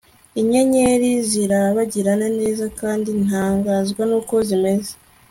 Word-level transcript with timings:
inyenyeri 0.41 1.11
zirabagirana 1.29 2.27
neza 2.39 2.65
kandi 2.79 3.09
ntangazwa 3.25 4.01
nuko 4.09 4.35
zimeze 4.47 4.93